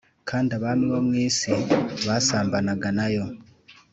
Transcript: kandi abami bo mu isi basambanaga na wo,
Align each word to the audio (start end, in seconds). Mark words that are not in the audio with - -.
kandi 0.29 0.49
abami 0.57 0.85
bo 0.91 0.99
mu 1.07 1.13
isi 1.27 1.51
basambanaga 2.07 2.89
na 2.97 3.07
wo, 3.13 3.25